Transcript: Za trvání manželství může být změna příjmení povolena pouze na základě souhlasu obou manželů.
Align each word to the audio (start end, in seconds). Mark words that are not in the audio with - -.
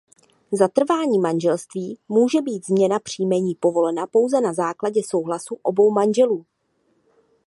Za 0.51 0.67
trvání 0.67 1.19
manželství 1.19 1.99
může 2.09 2.41
být 2.41 2.65
změna 2.65 2.99
příjmení 2.99 3.55
povolena 3.55 4.07
pouze 4.07 4.41
na 4.41 4.53
základě 4.53 5.01
souhlasu 5.09 5.59
obou 5.63 5.91
manželů. 5.91 6.45